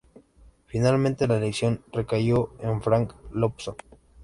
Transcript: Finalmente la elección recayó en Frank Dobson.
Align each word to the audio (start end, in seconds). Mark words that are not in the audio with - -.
Finalmente 0.65 1.27
la 1.27 1.37
elección 1.37 1.83
recayó 1.93 2.53
en 2.59 2.81
Frank 2.81 3.13
Dobson. 3.35 3.75